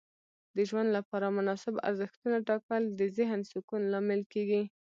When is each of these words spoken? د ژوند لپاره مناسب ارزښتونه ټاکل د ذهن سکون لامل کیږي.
د 0.55 0.57
ژوند 0.69 0.89
لپاره 0.97 1.27
مناسب 1.37 1.73
ارزښتونه 1.87 2.37
ټاکل 2.47 2.81
د 2.99 3.01
ذهن 3.17 3.39
سکون 3.51 3.81
لامل 3.93 4.21
کیږي. 4.33 4.63